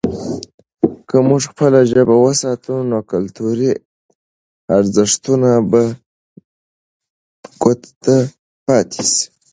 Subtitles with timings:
[1.07, 3.71] که موږ خپله ژبه وساتو، نو کلتوري
[4.77, 5.83] ارزښتونه به
[7.61, 8.15] ګوته ته
[8.65, 9.25] پاتې سي.